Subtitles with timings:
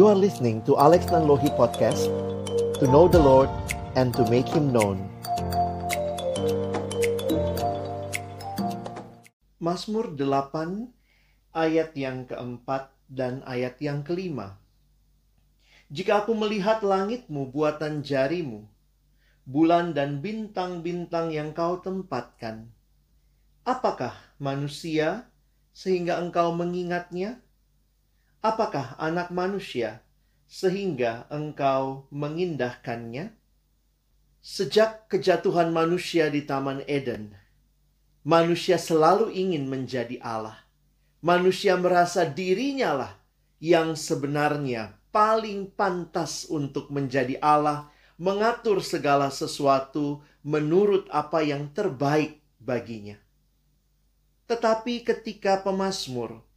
[0.00, 2.08] You are listening to Alex Nanlohi Podcast
[2.80, 3.52] To know the Lord
[4.00, 4.96] and to make Him known
[9.60, 10.88] Mazmur 8
[11.52, 14.56] ayat yang keempat dan ayat yang kelima
[15.92, 18.64] Jika aku melihat langitmu buatan jarimu
[19.44, 22.72] Bulan dan bintang-bintang yang kau tempatkan
[23.68, 25.28] Apakah manusia
[25.76, 27.44] sehingga engkau mengingatnya?
[28.40, 30.00] Apakah anak manusia
[30.48, 33.36] sehingga engkau mengindahkannya?
[34.40, 37.36] Sejak kejatuhan manusia di Taman Eden,
[38.24, 40.56] manusia selalu ingin menjadi Allah.
[41.20, 43.12] Manusia merasa dirinya lah
[43.60, 53.20] yang sebenarnya paling pantas untuk menjadi Allah, mengatur segala sesuatu menurut apa yang terbaik baginya.
[54.48, 56.48] Tetapi ketika pemazmur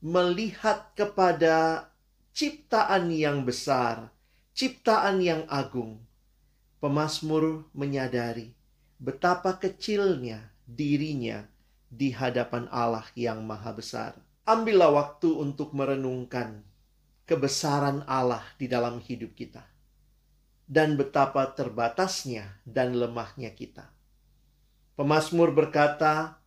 [0.00, 1.88] melihat kepada
[2.36, 4.12] ciptaan yang besar,
[4.52, 6.04] ciptaan yang agung,
[6.80, 8.52] pemazmur menyadari
[8.96, 11.44] betapa kecilnya dirinya
[11.92, 14.12] di hadapan Allah yang Maha Besar.
[14.46, 16.62] Ambillah waktu untuk merenungkan
[17.26, 19.66] kebesaran Allah di dalam hidup kita
[20.66, 23.90] dan betapa terbatasnya dan lemahnya kita.
[24.98, 26.38] Pemazmur berkata,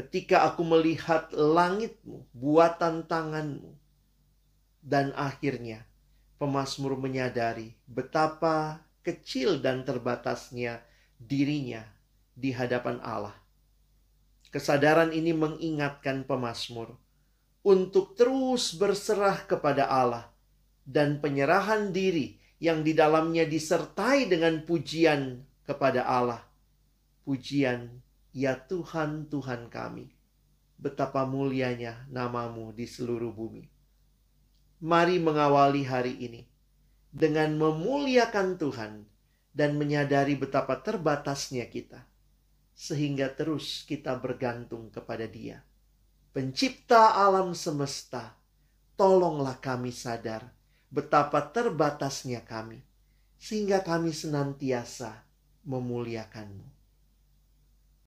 [0.00, 3.76] ketika aku melihat langitmu, buatan tanganmu.
[4.80, 5.84] Dan akhirnya
[6.40, 10.80] pemazmur menyadari betapa kecil dan terbatasnya
[11.20, 11.84] dirinya
[12.32, 13.36] di hadapan Allah.
[14.48, 16.96] Kesadaran ini mengingatkan pemazmur
[17.60, 20.32] untuk terus berserah kepada Allah
[20.88, 26.40] dan penyerahan diri yang di dalamnya disertai dengan pujian kepada Allah.
[27.28, 30.14] Pujian Ya Tuhan, Tuhan kami,
[30.78, 33.66] betapa mulianya namamu di seluruh bumi.
[34.80, 36.46] Mari mengawali hari ini
[37.10, 39.02] dengan memuliakan Tuhan
[39.50, 42.06] dan menyadari betapa terbatasnya kita,
[42.70, 45.66] sehingga terus kita bergantung kepada Dia.
[46.30, 48.38] Pencipta alam semesta,
[48.94, 50.54] tolonglah kami sadar
[50.86, 52.78] betapa terbatasnya kami,
[53.42, 55.26] sehingga kami senantiasa
[55.66, 56.79] memuliakanmu.